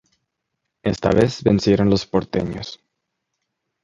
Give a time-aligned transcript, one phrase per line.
[0.81, 2.79] Esta vez vencieron los porteños.